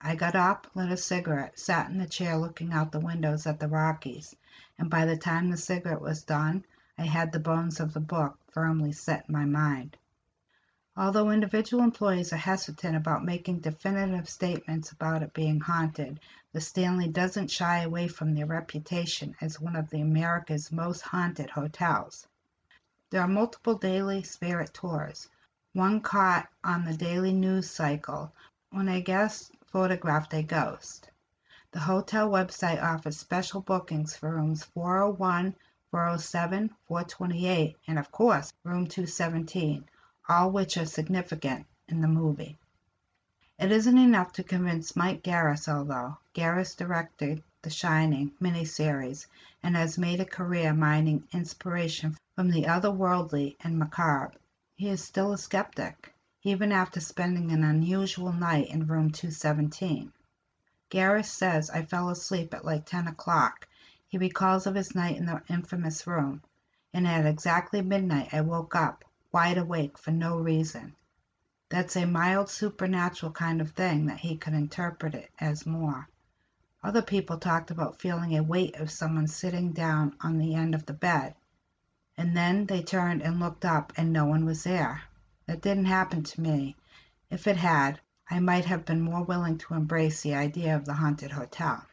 I 0.00 0.14
got 0.14 0.36
up, 0.36 0.68
lit 0.76 0.92
a 0.92 0.96
cigarette, 0.96 1.58
sat 1.58 1.90
in 1.90 1.98
the 1.98 2.06
chair 2.06 2.36
looking 2.38 2.72
out 2.72 2.92
the 2.92 3.00
windows 3.00 3.48
at 3.48 3.58
the 3.58 3.66
Rockies, 3.66 4.36
and 4.78 4.88
by 4.88 5.06
the 5.06 5.16
time 5.16 5.50
the 5.50 5.56
cigarette 5.56 6.00
was 6.00 6.22
done, 6.22 6.64
I 6.96 7.06
had 7.06 7.32
the 7.32 7.40
bones 7.40 7.80
of 7.80 7.94
the 7.94 8.00
book 8.00 8.38
firmly 8.52 8.92
set 8.92 9.24
in 9.28 9.32
my 9.32 9.44
mind. 9.44 9.96
Although 11.02 11.30
individual 11.30 11.82
employees 11.82 12.30
are 12.30 12.36
hesitant 12.36 12.94
about 12.94 13.24
making 13.24 13.60
definitive 13.60 14.28
statements 14.28 14.92
about 14.92 15.22
it 15.22 15.32
being 15.32 15.58
haunted, 15.58 16.20
the 16.52 16.60
Stanley 16.60 17.08
doesn't 17.08 17.50
shy 17.50 17.78
away 17.78 18.06
from 18.06 18.34
their 18.34 18.44
reputation 18.44 19.34
as 19.40 19.58
one 19.58 19.76
of 19.76 19.88
the 19.88 20.02
America's 20.02 20.70
most 20.70 21.00
haunted 21.00 21.48
hotels. 21.48 22.26
There 23.08 23.22
are 23.22 23.26
multiple 23.26 23.76
daily 23.76 24.22
spirit 24.24 24.74
tours. 24.74 25.30
One 25.72 26.02
caught 26.02 26.50
on 26.62 26.84
the 26.84 26.98
daily 26.98 27.32
news 27.32 27.70
cycle 27.70 28.34
when 28.68 28.88
a 28.88 29.00
guest 29.00 29.52
photographed 29.64 30.34
a 30.34 30.42
ghost. 30.42 31.08
The 31.70 31.80
hotel 31.80 32.28
website 32.28 32.82
offers 32.82 33.16
special 33.16 33.62
bookings 33.62 34.16
for 34.16 34.34
rooms 34.34 34.64
401, 34.64 35.54
407, 35.92 36.68
428, 36.88 37.78
and 37.86 37.98
of 37.98 38.12
course, 38.12 38.52
room 38.64 38.86
217 38.86 39.88
all 40.30 40.48
which 40.48 40.76
are 40.76 40.86
significant 40.86 41.66
in 41.88 42.00
the 42.00 42.06
movie. 42.06 42.56
It 43.58 43.72
isn't 43.72 43.98
enough 43.98 44.32
to 44.34 44.44
convince 44.44 44.92
Mick 44.92 45.22
Garris, 45.22 45.68
although 45.68 46.18
Garris 46.34 46.76
directed 46.76 47.42
the 47.62 47.70
Shining 47.70 48.30
miniseries 48.40 49.26
and 49.60 49.74
has 49.74 49.98
made 49.98 50.20
a 50.20 50.24
career 50.24 50.72
mining 50.72 51.26
inspiration 51.32 52.16
from 52.36 52.48
the 52.48 52.62
otherworldly 52.62 53.56
and 53.64 53.76
macabre. 53.76 54.32
He 54.76 54.88
is 54.88 55.02
still 55.02 55.32
a 55.32 55.36
skeptic, 55.36 56.14
even 56.44 56.70
after 56.70 57.00
spending 57.00 57.50
an 57.50 57.64
unusual 57.64 58.32
night 58.32 58.68
in 58.68 58.86
room 58.86 59.10
217. 59.10 60.12
Garris 60.90 61.26
says 61.26 61.70
I 61.70 61.82
fell 61.82 62.08
asleep 62.08 62.54
at 62.54 62.64
like 62.64 62.86
10 62.86 63.08
o'clock. 63.08 63.66
He 64.06 64.16
recalls 64.16 64.68
of 64.68 64.76
his 64.76 64.94
night 64.94 65.16
in 65.16 65.26
the 65.26 65.42
infamous 65.48 66.06
room, 66.06 66.40
and 66.94 67.08
at 67.08 67.26
exactly 67.26 67.82
midnight 67.82 68.32
I 68.32 68.42
woke 68.42 68.76
up 68.76 69.04
wide 69.32 69.58
awake 69.58 69.96
for 69.96 70.10
no 70.10 70.38
reason. 70.38 70.94
That's 71.68 71.94
a 71.94 72.06
mild 72.06 72.48
supernatural 72.48 73.32
kind 73.32 73.60
of 73.60 73.70
thing 73.70 74.06
that 74.06 74.18
he 74.18 74.36
could 74.36 74.54
interpret 74.54 75.14
it 75.14 75.30
as 75.38 75.64
more. 75.64 76.08
Other 76.82 77.02
people 77.02 77.38
talked 77.38 77.70
about 77.70 78.00
feeling 78.00 78.36
a 78.36 78.42
weight 78.42 78.76
of 78.76 78.90
someone 78.90 79.28
sitting 79.28 79.72
down 79.72 80.16
on 80.20 80.38
the 80.38 80.54
end 80.54 80.74
of 80.74 80.86
the 80.86 80.94
bed, 80.94 81.34
and 82.16 82.36
then 82.36 82.66
they 82.66 82.82
turned 82.82 83.22
and 83.22 83.38
looked 83.38 83.64
up 83.64 83.92
and 83.96 84.12
no 84.12 84.24
one 84.24 84.44
was 84.44 84.64
there. 84.64 85.02
That 85.46 85.62
didn't 85.62 85.84
happen 85.84 86.22
to 86.24 86.40
me. 86.40 86.76
If 87.30 87.46
it 87.46 87.56
had, 87.56 88.00
I 88.28 88.40
might 88.40 88.64
have 88.64 88.84
been 88.84 89.00
more 89.00 89.22
willing 89.22 89.58
to 89.58 89.74
embrace 89.74 90.22
the 90.22 90.34
idea 90.34 90.74
of 90.74 90.84
the 90.84 90.94
haunted 90.94 91.30
hotel. 91.30 91.84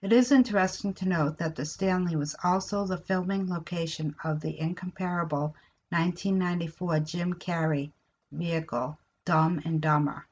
It 0.00 0.12
is 0.12 0.30
interesting 0.30 0.94
to 0.94 1.08
note 1.08 1.38
that 1.38 1.56
the 1.56 1.66
Stanley 1.66 2.16
was 2.16 2.36
also 2.42 2.86
the 2.86 2.98
filming 2.98 3.48
location 3.48 4.14
of 4.22 4.40
the 4.40 4.58
incomparable 4.58 5.56
1994 5.90 7.00
Jim 7.00 7.34
Carrey 7.34 7.92
vehicle 8.30 8.98
Dumb 9.24 9.60
and 9.64 9.80
Dumber. 9.80 10.26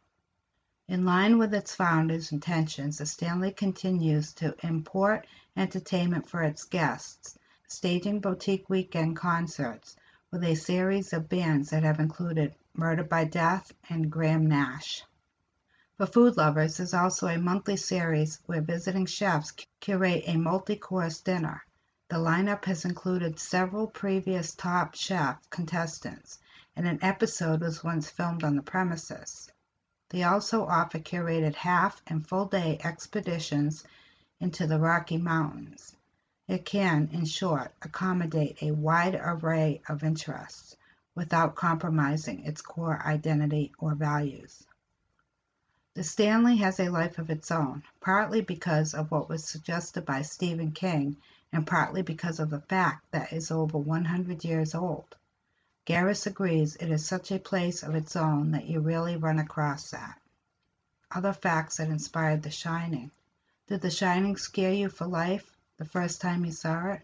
In 0.88 1.04
line 1.04 1.38
with 1.38 1.52
its 1.52 1.74
founder's 1.74 2.30
intentions, 2.30 2.98
the 2.98 3.06
Stanley 3.06 3.50
continues 3.50 4.32
to 4.34 4.54
import 4.62 5.26
entertainment 5.56 6.28
for 6.28 6.42
its 6.42 6.64
guests, 6.64 7.36
staging 7.66 8.20
boutique 8.20 8.70
weekend 8.70 9.16
concerts 9.16 9.96
with 10.30 10.44
a 10.44 10.54
series 10.54 11.12
of 11.12 11.28
bands 11.28 11.70
that 11.70 11.82
have 11.82 11.98
included 11.98 12.54
Murder 12.72 13.02
by 13.02 13.24
Death 13.24 13.72
and 13.88 14.10
Graham 14.10 14.46
Nash. 14.46 15.02
For 15.96 16.06
food 16.06 16.36
lovers, 16.36 16.76
there's 16.76 16.94
also 16.94 17.26
a 17.26 17.38
monthly 17.38 17.76
series 17.76 18.38
where 18.46 18.60
visiting 18.60 19.06
chefs 19.06 19.52
curate 19.80 20.22
a 20.26 20.36
multi-course 20.36 21.20
dinner. 21.20 21.65
The 22.08 22.18
lineup 22.18 22.66
has 22.66 22.84
included 22.84 23.40
several 23.40 23.88
previous 23.88 24.54
Top 24.54 24.94
Chef 24.94 25.50
contestants, 25.50 26.38
and 26.76 26.86
an 26.86 27.00
episode 27.02 27.62
was 27.62 27.82
once 27.82 28.08
filmed 28.08 28.44
on 28.44 28.54
the 28.54 28.62
premises. 28.62 29.50
They 30.10 30.22
also 30.22 30.64
offer 30.66 31.00
curated 31.00 31.56
half 31.56 32.00
and 32.06 32.24
full 32.24 32.46
day 32.46 32.78
expeditions 32.84 33.82
into 34.38 34.68
the 34.68 34.78
Rocky 34.78 35.16
Mountains. 35.18 35.96
It 36.46 36.64
can, 36.64 37.08
in 37.10 37.24
short, 37.24 37.74
accommodate 37.82 38.62
a 38.62 38.70
wide 38.70 39.16
array 39.20 39.82
of 39.88 40.04
interests 40.04 40.76
without 41.16 41.56
compromising 41.56 42.44
its 42.44 42.62
core 42.62 43.02
identity 43.04 43.72
or 43.80 43.96
values. 43.96 44.64
The 45.94 46.04
Stanley 46.04 46.58
has 46.58 46.78
a 46.78 46.88
life 46.88 47.18
of 47.18 47.30
its 47.30 47.50
own, 47.50 47.82
partly 48.00 48.42
because 48.42 48.94
of 48.94 49.10
what 49.10 49.28
was 49.28 49.48
suggested 49.48 50.04
by 50.04 50.22
Stephen 50.22 50.70
King 50.70 51.16
and 51.52 51.66
partly 51.66 52.02
because 52.02 52.40
of 52.40 52.50
the 52.50 52.60
fact 52.60 53.10
that 53.12 53.32
it 53.32 53.36
is 53.36 53.50
over 53.50 53.78
100 53.78 54.44
years 54.44 54.74
old. 54.74 55.14
Garris 55.86 56.26
agrees 56.26 56.74
it 56.76 56.90
is 56.90 57.06
such 57.06 57.30
a 57.30 57.38
place 57.38 57.82
of 57.84 57.94
its 57.94 58.16
own 58.16 58.50
that 58.50 58.66
you 58.66 58.80
rarely 58.80 59.16
run 59.16 59.38
across 59.38 59.92
that. 59.92 60.20
Other 61.12 61.32
facts 61.32 61.76
that 61.76 61.88
inspired 61.88 62.42
The 62.42 62.50
Shining. 62.50 63.12
Did 63.68 63.80
The 63.80 63.90
Shining 63.90 64.36
scare 64.36 64.72
you 64.72 64.88
for 64.88 65.06
life 65.06 65.48
the 65.78 65.84
first 65.84 66.20
time 66.20 66.44
you 66.44 66.50
saw 66.50 66.90
it? 66.90 67.02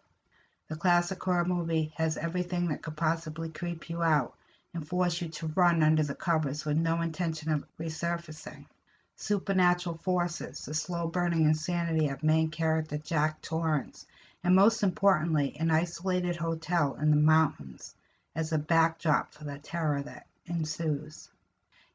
The 0.69 0.77
classic 0.77 1.23
horror 1.23 1.45
movie 1.45 1.93
has 1.97 2.17
everything 2.17 2.69
that 2.69 2.83
could 2.83 2.97
possibly 2.97 3.51
creep 3.51 3.89
you 3.89 4.03
out 4.03 4.35
and 4.75 4.89
force 4.89 5.21
you 5.21 5.29
to 5.29 5.47
run 5.49 5.83
under 5.83 6.03
the 6.03 6.15
covers 6.15 6.65
with 6.65 6.77
no 6.77 7.03
intention 7.03 7.53
of 7.53 7.65
resurfacing. 7.79 8.67
Supernatural 9.15 9.99
forces, 9.99 10.65
the 10.65 10.75
slow 10.75 11.07
burning 11.07 11.45
insanity 11.45 12.09
of 12.09 12.23
main 12.23 12.51
character 12.51 12.99
Jack 12.99 13.43
Torrance, 13.43 14.07
and 14.45 14.57
most 14.57 14.83
importantly, 14.83 15.57
an 15.61 15.71
isolated 15.71 16.37
hotel 16.37 16.97
in 16.97 17.11
the 17.11 17.17
mountains 17.17 17.95
as 18.35 18.53
a 18.53 18.59
backdrop 18.59 19.33
for 19.33 19.45
the 19.45 19.59
terror 19.59 20.03
that 20.03 20.27
ensues. 20.47 21.31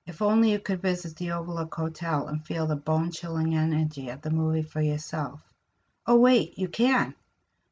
If 0.05 0.21
only 0.21 0.51
you 0.51 0.59
could 0.59 0.81
visit 0.81 1.17
the 1.17 1.31
Overlook 1.31 1.75
Hotel 1.75 2.27
and 2.27 2.45
feel 2.45 2.65
the 2.65 2.77
bone 2.77 3.11
chilling 3.11 3.55
energy 3.55 4.09
of 4.09 4.21
the 4.21 4.29
movie 4.29 4.61
for 4.61 4.81
yourself. 4.81 5.41
Oh, 6.05 6.17
wait, 6.17 6.57
you 6.57 6.69
can! 6.69 7.13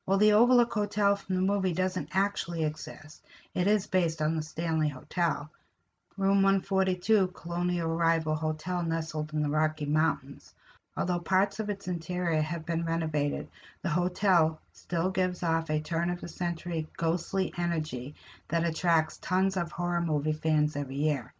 Well, 0.05 0.17
the 0.17 0.34
Overlook 0.34 0.74
Hotel 0.74 1.15
from 1.15 1.36
the 1.36 1.41
movie 1.41 1.74
doesn't 1.74 2.10
actually 2.12 2.65
exist. 2.65 3.24
It 3.53 3.67
is 3.67 3.88
based 3.88 4.22
on 4.22 4.36
the 4.36 4.44
Stanley 4.44 4.89
Hotel. 4.89 5.50
Room 6.17 6.44
142, 6.44 7.27
Colonial 7.27 7.88
Revival 7.88 8.36
Hotel 8.36 8.84
nestled 8.84 9.34
in 9.34 9.41
the 9.41 9.50
Rocky 9.50 9.86
Mountains, 9.86 10.53
Although 10.98 11.20
parts 11.20 11.60
of 11.60 11.70
its 11.70 11.89
interior 11.89 12.41
have 12.41 12.65
been 12.65 12.86
renovated, 12.86 13.50
the 13.82 13.89
hotel 13.89 14.62
still 14.77 15.10
gives 15.10 15.41
off 15.41 15.70
a 15.70 15.79
turn 15.79 16.10
of 16.10 16.20
the 16.20 16.27
century 16.27 16.86
ghostly 16.98 17.53
energy 17.58 18.13
that 18.50 18.65
attracts 18.65 19.17
tons 19.17 19.55
of 19.55 19.72
horror 19.72 20.01
movie 20.01 20.34
fans 20.34 20.75
every 20.75 20.98
year. 20.98 21.34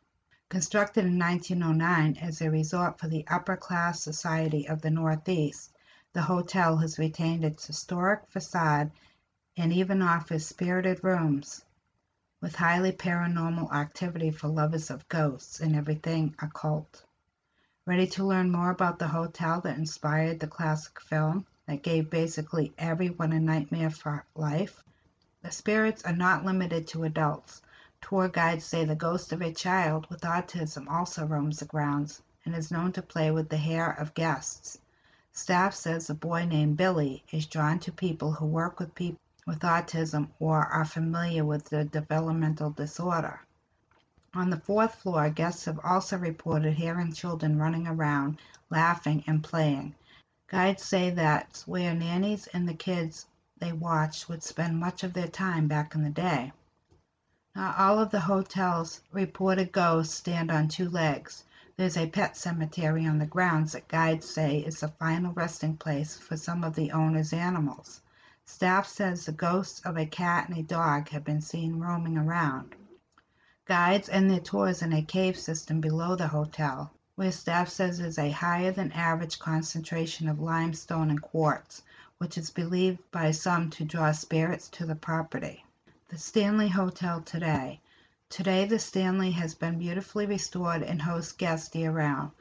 Constructed 0.48 1.06
in 1.06 1.20
1909 1.20 2.16
as 2.18 2.42
a 2.42 2.50
resort 2.50 2.98
for 2.98 3.10
the 3.10 3.28
upper 3.28 3.58
class 3.58 4.02
society 4.02 4.68
of 4.70 4.82
the 4.82 4.90
Northeast, 4.90 5.76
the 6.14 6.22
hotel 6.22 6.78
has 6.78 6.98
retained 6.98 7.44
its 7.44 7.68
historic 7.68 8.22
facade 8.30 8.90
and 9.58 9.74
even 9.74 10.02
offers 10.02 10.48
spirited 10.48 11.04
rooms 11.04 11.66
with 12.40 12.56
highly 12.56 12.94
paranormal 12.94 13.70
activity 13.74 14.32
for 14.32 14.48
lovers 14.48 14.90
of 14.90 15.10
ghosts 15.10 15.60
and 15.60 15.76
everything 15.76 16.34
occult. 16.40 17.04
Ready 17.86 18.08
to 18.08 18.24
learn 18.24 18.50
more 18.50 18.70
about 18.70 18.98
the 18.98 19.10
hotel 19.10 19.60
that 19.60 19.78
inspired 19.78 20.40
the 20.40 20.48
classic 20.48 21.02
film 21.02 21.46
that 21.68 21.84
gave 21.84 22.10
basically 22.10 22.74
everyone 22.78 23.34
a 23.34 23.40
nightmare 23.40 23.90
for 23.90 24.26
life? 24.36 24.84
The 25.42 25.52
spirits 25.52 26.04
are 26.04 26.16
not 26.16 26.46
limited 26.46 26.88
to 26.88 27.04
adults. 27.04 27.62
Tour 28.02 28.30
guides 28.30 28.66
say 28.66 28.86
the 28.86 28.96
ghost 28.96 29.32
of 29.32 29.42
a 29.42 29.54
child 29.54 30.08
with 30.10 30.22
autism 30.22 30.88
also 30.90 31.26
roams 31.26 31.60
the 31.60 31.66
grounds 31.66 32.22
and 32.46 32.56
is 32.56 32.72
known 32.72 32.92
to 32.92 33.02
play 33.02 33.32
with 33.32 33.50
the 33.50 33.58
hair 33.58 33.92
of 33.92 34.14
guests. 34.14 34.80
Staff 35.34 35.74
says 35.74 36.10
a 36.10 36.14
boy 36.14 36.46
named 36.46 36.78
Billy 36.78 37.24
is 37.32 37.46
drawn 37.46 37.80
to 37.80 37.92
people 37.92 38.32
who 38.32 38.46
work 38.46 38.80
with 38.80 38.96
people 38.96 39.20
with 39.46 39.60
autism 39.60 40.30
or 40.40 40.66
are 40.66 40.86
familiar 40.86 41.44
with 41.44 41.66
the 41.66 41.84
developmental 41.84 42.70
disorder. 42.70 43.42
On 44.34 44.50
the 44.50 44.60
fourth 44.60 44.96
floor, 44.96 45.30
guests 45.30 45.66
have 45.66 45.80
also 45.84 46.18
reported 46.18 46.74
hearing 46.74 47.14
children 47.14 47.58
running 47.58 47.88
around, 47.88 48.38
laughing 48.70 49.24
and 49.28 49.44
playing. 49.44 49.96
Guides 50.56 50.84
say 50.84 51.10
that's 51.10 51.68
where 51.68 51.94
nannies 51.94 52.48
and 52.48 52.66
the 52.66 52.74
kids 52.74 53.26
they 53.58 53.74
watched 53.74 54.30
would 54.30 54.42
spend 54.42 54.80
much 54.80 55.04
of 55.04 55.12
their 55.12 55.28
time 55.28 55.68
back 55.68 55.94
in 55.96 56.02
the 56.02 56.10
day. 56.10 56.54
Not 57.54 57.78
all 57.78 58.00
of 58.00 58.10
the 58.10 58.22
hotel's 58.22 59.02
reported 59.12 59.74
ghosts 59.74 60.16
stand 60.16 60.50
on 60.50 60.70
two 60.70 60.90
legs. 60.90 61.44
There's 61.76 61.98
a 61.98 62.08
pet 62.08 62.38
cemetery 62.38 63.06
on 63.06 63.18
the 63.20 63.26
grounds 63.26 63.74
that 63.74 63.90
guides 63.90 64.30
say 64.30 64.60
is 64.60 64.80
the 64.80 64.88
final 64.88 65.34
resting 65.34 65.76
place 65.76 66.18
for 66.18 66.38
some 66.38 66.64
of 66.64 66.74
the 66.74 66.94
owner's 66.94 67.34
animals. 67.34 68.00
Staff 68.46 68.88
says 68.88 69.26
the 69.26 69.34
ghosts 69.34 69.82
of 69.82 69.98
a 69.98 70.06
cat 70.06 70.48
and 70.48 70.58
a 70.58 70.64
dog 70.64 71.10
have 71.10 71.26
been 71.26 71.42
seen 71.42 71.82
roaming 71.82 72.18
around. 72.18 72.78
Guides 73.66 74.08
end 74.08 74.32
their 74.32 74.40
tours 74.40 74.82
in 74.82 74.94
a 74.94 75.04
cave 75.04 75.38
system 75.38 75.82
below 75.82 76.16
the 76.16 76.30
hotel, 76.30 76.94
where 77.16 77.32
staff 77.32 77.70
says 77.70 77.98
there's 77.98 78.18
a 78.18 78.30
higher 78.30 78.72
than 78.72 78.92
average 78.92 79.40
concentration 79.40 80.28
of 80.28 80.42
limestone 80.42 81.10
and 81.10 81.22
quartz, 81.22 81.82
which 82.18 82.38
is 82.38 82.50
believed 82.50 83.00
by 83.12 83.32
some 83.32 83.70
to 83.70 83.86
draw 83.86 84.12
spirits 84.12 84.68
to 84.68 84.86
the 84.86 84.96
property. 84.96 85.64
The 86.10 86.18
Stanley 86.18 86.68
Hotel 86.68 87.22
today. 87.22 87.80
Today, 88.30 88.66
the 88.66 88.80
Stanley 88.80 89.32
has 89.32 89.56
been 89.56 89.80
beautifully 89.80 90.26
restored 90.26 90.82
and 90.84 91.02
hosts 91.02 91.32
guests 91.32 91.74
year 91.76 91.92
round. 91.92 92.32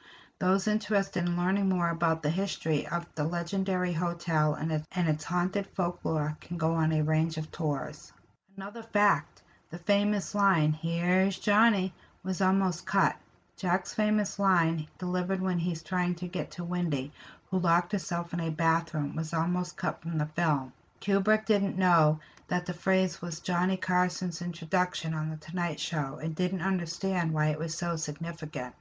Those 0.40 0.66
interested 0.66 1.24
in 1.24 1.36
learning 1.36 1.68
more 1.68 1.90
about 1.90 2.22
the 2.22 2.30
history 2.30 2.86
of 2.88 3.06
the 3.14 3.24
legendary 3.24 3.92
hotel 3.92 4.54
and 4.54 4.72
its, 4.72 4.86
and 4.90 5.08
its 5.08 5.24
haunted 5.24 5.68
folklore 5.68 6.36
can 6.40 6.56
go 6.56 6.74
on 6.74 6.92
a 6.92 7.02
range 7.02 7.36
of 7.36 7.52
tours. 7.52 8.12
Another 8.56 8.82
fact 8.82 9.42
the 9.70 9.78
famous 9.78 10.34
line, 10.34 10.72
"Here's 10.72 11.38
Johnny," 11.38 11.92
was 12.24 12.40
almost 12.40 12.86
cut. 12.86 13.16
Jack's 13.56 13.94
famous 13.94 14.40
line, 14.40 14.88
delivered 14.98 15.40
when 15.40 15.60
he's 15.60 15.80
trying 15.80 16.16
to 16.16 16.26
get 16.26 16.50
to 16.50 16.64
Wendy, 16.64 17.12
who 17.50 17.58
locked 17.60 17.92
herself 17.92 18.34
in 18.34 18.40
a 18.40 18.50
bathroom, 18.50 19.14
was 19.14 19.32
almost 19.32 19.76
cut 19.76 20.02
from 20.02 20.18
the 20.18 20.26
film. 20.26 20.72
Kubrick 21.00 21.46
didn't 21.46 21.78
know 21.78 22.18
that 22.48 22.66
the 22.66 22.74
phrase 22.74 23.22
was 23.22 23.38
Johnny 23.38 23.76
Carson's 23.76 24.42
introduction 24.42 25.14
on 25.14 25.30
The 25.30 25.36
Tonight 25.36 25.78
Show 25.78 26.18
and 26.20 26.34
didn't 26.34 26.62
understand 26.62 27.32
why 27.32 27.46
it 27.46 27.58
was 27.60 27.76
so 27.76 27.94
significant. 27.94 28.74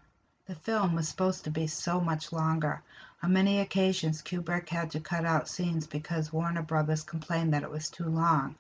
The 0.48 0.56
film 0.56 0.96
was 0.96 1.08
supposed 1.08 1.44
to 1.44 1.52
be 1.52 1.68
so 1.68 2.02
much 2.02 2.34
longer. 2.34 2.82
On 3.22 3.32
many 3.32 3.60
occasions 3.60 4.24
Kubrick 4.24 4.70
had 4.70 4.90
to 4.92 5.00
cut 5.00 5.24
out 5.24 5.48
scenes 5.48 5.86
because 5.86 6.34
Warner 6.34 6.64
Brothers 6.64 7.04
complained 7.04 7.54
that 7.54 7.62
it 7.62 7.70
was 7.70 7.90
too 7.90 8.06
long. 8.06 8.56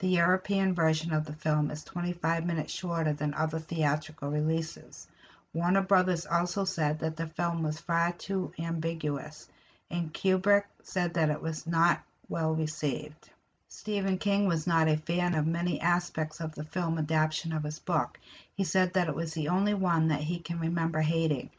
The 0.00 0.08
European 0.08 0.74
version 0.74 1.12
of 1.12 1.24
the 1.24 1.32
film 1.32 1.70
is 1.70 1.84
25 1.84 2.44
minutes 2.44 2.72
shorter 2.72 3.12
than 3.12 3.32
other 3.34 3.60
theatrical 3.60 4.28
releases. 4.28 5.06
Warner 5.54 5.82
Brothers 5.82 6.24
also 6.24 6.64
said 6.64 7.00
that 7.00 7.18
the 7.18 7.26
film 7.26 7.62
was 7.62 7.78
far 7.78 8.12
too 8.12 8.54
ambiguous, 8.58 9.50
and 9.90 10.14
Kubrick 10.14 10.64
said 10.82 11.12
that 11.12 11.28
it 11.28 11.42
was 11.42 11.66
not 11.66 12.00
well 12.30 12.54
received. 12.54 13.28
Stephen 13.68 14.16
King 14.16 14.46
was 14.46 14.66
not 14.66 14.88
a 14.88 14.96
fan 14.96 15.34
of 15.34 15.46
many 15.46 15.78
aspects 15.78 16.40
of 16.40 16.54
the 16.54 16.64
film 16.64 16.96
adaptation 16.96 17.52
of 17.52 17.64
his 17.64 17.78
book. 17.78 18.18
He 18.54 18.64
said 18.64 18.94
that 18.94 19.08
it 19.08 19.14
was 19.14 19.34
the 19.34 19.48
only 19.48 19.74
one 19.74 20.08
that 20.08 20.22
he 20.22 20.38
can 20.38 20.58
remember 20.58 21.02
hating, 21.02 21.50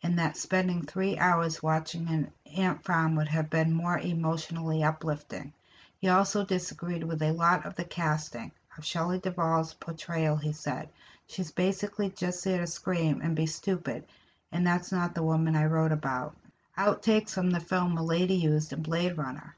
and 0.00 0.16
that 0.16 0.36
spending 0.36 0.82
three 0.84 1.18
hours 1.18 1.60
watching 1.60 2.06
an 2.06 2.32
ant 2.56 2.84
farm 2.84 3.16
would 3.16 3.28
have 3.28 3.50
been 3.50 3.72
more 3.72 3.98
emotionally 3.98 4.84
uplifting. 4.84 5.52
He 6.00 6.06
also 6.06 6.44
disagreed 6.44 7.02
with 7.02 7.20
a 7.20 7.32
lot 7.32 7.66
of 7.66 7.74
the 7.74 7.84
casting 7.84 8.52
of 8.78 8.84
Shelley 8.84 9.18
Duvall's 9.18 9.74
portrayal, 9.74 10.36
he 10.36 10.52
said. 10.52 10.88
She's 11.32 11.52
basically 11.52 12.10
just 12.10 12.42
there 12.42 12.58
to 12.58 12.66
scream 12.66 13.20
and 13.22 13.36
be 13.36 13.46
stupid, 13.46 14.04
and 14.50 14.66
that's 14.66 14.90
not 14.90 15.14
the 15.14 15.22
woman 15.22 15.54
I 15.54 15.66
wrote 15.66 15.92
about. 15.92 16.34
Outtakes 16.76 17.34
from 17.34 17.50
the 17.50 17.60
film 17.60 17.96
a 17.96 18.02
lady 18.02 18.34
used 18.34 18.72
in 18.72 18.82
Blade 18.82 19.16
Runner. 19.16 19.54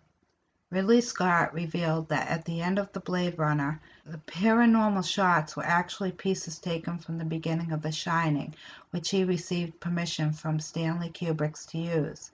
Ridley 0.69 1.01
Scott 1.01 1.55
revealed 1.55 2.11
that 2.11 2.29
at 2.29 2.45
the 2.45 2.61
end 2.61 2.79
of 2.79 2.93
the 2.93 3.01
Blade 3.01 3.39
Runner, 3.39 3.81
the 4.05 4.19
paranormal 4.19 5.03
shots 5.03 5.57
were 5.57 5.65
actually 5.65 6.13
pieces 6.13 6.59
taken 6.59 6.99
from 6.99 7.17
the 7.17 7.25
beginning 7.25 7.73
of 7.73 7.81
The 7.81 7.91
Shining, 7.91 8.55
which 8.91 9.09
he 9.09 9.25
received 9.25 9.81
permission 9.81 10.33
from 10.33 10.61
Stanley 10.61 11.09
Kubrick 11.09 11.57
to 11.69 11.79
use. 11.79 12.33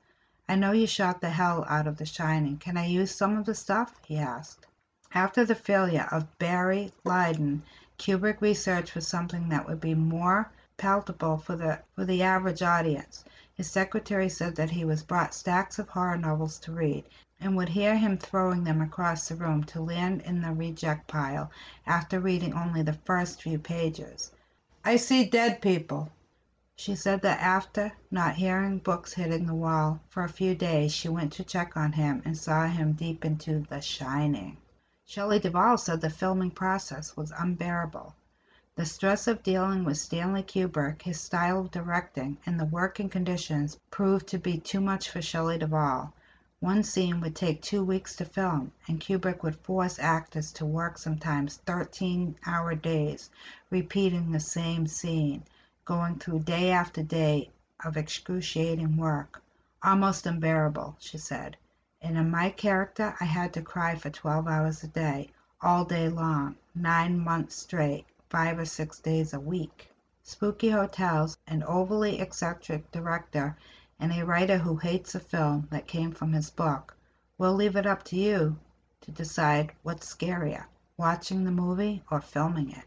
I 0.48 0.56
know 0.56 0.72
you 0.72 0.88
shot 0.88 1.20
the 1.20 1.30
hell 1.30 1.64
out 1.68 1.86
of 1.86 1.96
The 1.96 2.06
Shining. 2.06 2.56
Can 2.56 2.76
I 2.76 2.86
use 2.86 3.14
some 3.14 3.36
of 3.36 3.44
the 3.44 3.54
stuff?" 3.54 4.00
he 4.04 4.16
asked. 4.18 4.66
After 5.14 5.44
the 5.44 5.54
failure 5.54 6.08
of 6.10 6.38
Barry 6.38 6.92
Lyndon, 7.04 7.62
Kubrick 8.00 8.40
researched 8.40 8.92
for 8.92 9.00
something 9.00 9.48
that 9.48 9.66
would 9.66 9.80
be 9.80 9.92
more 9.96 10.48
palatable 10.76 11.36
for 11.38 11.56
the 11.56 11.80
for 11.96 12.04
the 12.04 12.22
average 12.22 12.62
audience. 12.62 13.24
His 13.56 13.68
secretary 13.68 14.28
said 14.28 14.54
that 14.54 14.70
he 14.70 14.84
was 14.84 15.02
brought 15.02 15.34
stacks 15.34 15.80
of 15.80 15.88
horror 15.88 16.16
novels 16.16 16.60
to 16.60 16.70
read, 16.70 17.06
and 17.40 17.56
would 17.56 17.70
hear 17.70 17.96
him 17.96 18.16
throwing 18.16 18.62
them 18.62 18.80
across 18.80 19.26
the 19.28 19.34
room 19.34 19.64
to 19.64 19.80
land 19.80 20.22
in 20.22 20.40
the 20.42 20.52
reject 20.52 21.08
pile 21.08 21.50
after 21.88 22.20
reading 22.20 22.54
only 22.54 22.82
the 22.82 22.92
first 22.92 23.42
few 23.42 23.58
pages. 23.58 24.30
"I 24.84 24.94
see 24.94 25.24
dead 25.24 25.60
people. 25.60 26.12
She 26.76 26.94
said 26.94 27.22
that 27.22 27.40
after 27.40 27.90
not 28.12 28.36
hearing 28.36 28.78
books 28.78 29.14
hitting 29.14 29.46
the 29.46 29.56
wall 29.56 29.98
for 30.08 30.22
a 30.22 30.28
few 30.28 30.54
days 30.54 30.92
she 30.92 31.08
went 31.08 31.32
to 31.32 31.42
check 31.42 31.76
on 31.76 31.90
him 31.94 32.22
and 32.24 32.38
saw 32.38 32.68
him 32.68 32.92
deep 32.92 33.24
into 33.24 33.66
The 33.68 33.80
Shining. 33.80 34.56
Shelley 35.10 35.38
Duvall 35.38 35.78
said 35.78 36.02
the 36.02 36.10
filming 36.10 36.50
process 36.50 37.16
was 37.16 37.32
unbearable. 37.34 38.14
The 38.76 38.84
stress 38.84 39.26
of 39.26 39.42
dealing 39.42 39.86
with 39.86 39.96
Stanley 39.96 40.42
Kubrick, 40.42 41.00
his 41.00 41.18
style 41.18 41.60
of 41.60 41.70
directing, 41.70 42.36
and 42.44 42.60
the 42.60 42.66
working 42.66 43.08
conditions 43.08 43.78
proved 43.90 44.26
to 44.26 44.38
be 44.38 44.58
too 44.58 44.82
much 44.82 45.08
for 45.08 45.22
Shelley 45.22 45.56
Duvall. 45.56 46.12
One 46.60 46.82
scene 46.82 47.22
would 47.22 47.34
take 47.34 47.62
two 47.62 47.82
weeks 47.82 48.16
to 48.16 48.26
film, 48.26 48.72
and 48.86 49.00
Kubrick 49.00 49.42
would 49.42 49.56
force 49.56 49.98
actors 49.98 50.52
to 50.52 50.66
work 50.66 50.98
sometimes 50.98 51.56
13 51.64 52.36
hour 52.44 52.74
days, 52.74 53.30
repeating 53.70 54.30
the 54.30 54.40
same 54.40 54.86
scene 54.86 55.42
going 55.86 56.18
through 56.18 56.40
day 56.40 56.70
after 56.70 57.02
day 57.02 57.48
of 57.82 57.96
excruciating 57.96 58.98
work, 58.98 59.42
almost 59.82 60.26
unbearable, 60.26 60.96
she 60.98 61.16
said. 61.16 61.56
And 62.00 62.16
in 62.16 62.30
my 62.30 62.50
character 62.50 63.16
I 63.20 63.24
had 63.24 63.52
to 63.54 63.62
cry 63.62 63.96
for 63.96 64.08
twelve 64.08 64.46
hours 64.46 64.84
a 64.84 64.86
day, 64.86 65.30
all 65.60 65.84
day 65.84 66.08
long, 66.08 66.54
nine 66.74 67.18
months 67.18 67.56
straight, 67.56 68.06
five 68.28 68.58
or 68.58 68.64
six 68.64 69.00
days 69.00 69.34
a 69.34 69.40
week. 69.40 69.90
Spooky 70.22 70.70
Hotels, 70.70 71.38
an 71.46 71.64
overly 71.64 72.20
eccentric 72.20 72.90
director, 72.92 73.56
and 73.98 74.12
a 74.12 74.24
writer 74.24 74.58
who 74.58 74.76
hates 74.76 75.14
a 75.16 75.20
film 75.20 75.66
that 75.70 75.88
came 75.88 76.12
from 76.12 76.32
his 76.32 76.50
book. 76.50 76.96
We'll 77.36 77.54
leave 77.54 77.74
it 77.74 77.86
up 77.86 78.04
to 78.04 78.16
you 78.16 78.56
to 79.00 79.10
decide 79.10 79.72
what's 79.82 80.14
scarier, 80.14 80.66
watching 80.96 81.42
the 81.44 81.50
movie 81.50 82.04
or 82.10 82.20
filming 82.20 82.70
it. 82.70 82.84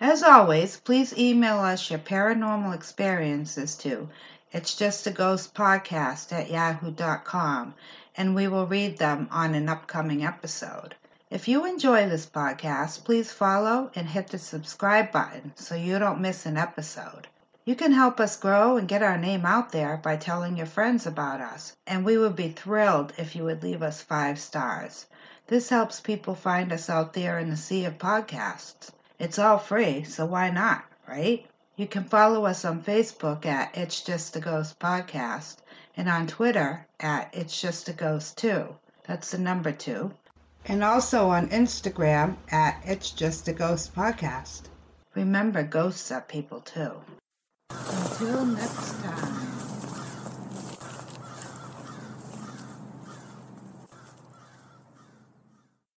As 0.00 0.24
always, 0.24 0.78
please 0.78 1.16
email 1.16 1.60
us 1.60 1.90
your 1.90 2.00
paranormal 2.00 2.74
experiences 2.74 3.76
to 3.76 4.08
it's 4.54 4.74
just 4.74 5.06
a 5.06 5.10
ghost 5.10 5.54
podcast 5.54 6.30
at 6.30 6.50
yahoo.com 6.50 7.74
and 8.16 8.34
we 8.34 8.48
will 8.48 8.66
read 8.66 8.98
them 8.98 9.28
on 9.30 9.54
an 9.54 9.68
upcoming 9.68 10.24
episode. 10.24 10.94
If 11.30 11.48
you 11.48 11.64
enjoy 11.64 12.08
this 12.08 12.26
podcast, 12.26 13.04
please 13.04 13.32
follow 13.32 13.90
and 13.94 14.06
hit 14.06 14.28
the 14.28 14.38
subscribe 14.38 15.10
button 15.10 15.52
so 15.56 15.74
you 15.74 15.98
don't 15.98 16.20
miss 16.20 16.44
an 16.44 16.58
episode. 16.58 17.26
You 17.64 17.74
can 17.74 17.92
help 17.92 18.20
us 18.20 18.36
grow 18.36 18.76
and 18.76 18.86
get 18.86 19.02
our 19.02 19.16
name 19.16 19.46
out 19.46 19.72
there 19.72 19.96
by 19.96 20.16
telling 20.16 20.56
your 20.56 20.66
friends 20.66 21.06
about 21.06 21.40
us, 21.40 21.74
and 21.86 22.04
we 22.04 22.18
would 22.18 22.36
be 22.36 22.50
thrilled 22.50 23.12
if 23.16 23.34
you 23.34 23.44
would 23.44 23.62
leave 23.62 23.82
us 23.82 24.02
five 24.02 24.38
stars. 24.38 25.06
This 25.46 25.70
helps 25.70 26.00
people 26.00 26.34
find 26.34 26.72
us 26.72 26.90
out 26.90 27.14
there 27.14 27.38
in 27.38 27.48
the 27.48 27.56
sea 27.56 27.84
of 27.84 27.98
podcasts. 27.98 28.90
It's 29.18 29.38
all 29.38 29.58
free, 29.58 30.02
so 30.02 30.26
why 30.26 30.50
not, 30.50 30.84
right? 31.08 31.46
You 31.76 31.86
can 31.86 32.04
follow 32.04 32.44
us 32.44 32.64
on 32.64 32.82
Facebook 32.82 33.46
at 33.46 33.74
It's 33.74 34.02
Just 34.02 34.36
a 34.36 34.40
Ghost 34.40 34.78
Podcast 34.78 35.56
and 35.96 36.08
on 36.08 36.26
Twitter 36.26 36.86
at 37.00 37.30
It's 37.32 37.60
Just 37.60 37.88
a 37.88 37.92
Ghost 37.92 38.38
2. 38.38 38.68
That's 39.06 39.32
the 39.32 39.38
number 39.38 39.72
two. 39.72 40.12
And 40.64 40.84
also 40.84 41.28
on 41.30 41.48
Instagram 41.48 42.36
at 42.50 42.80
It's 42.84 43.10
Just 43.10 43.48
a 43.48 43.52
Ghost 43.52 43.94
Podcast. 43.94 44.62
Remember, 45.14 45.62
ghosts 45.62 46.10
are 46.10 46.20
people 46.20 46.60
too. 46.60 46.92
Until 47.70 48.46
next 48.46 49.02
time. 49.02 49.51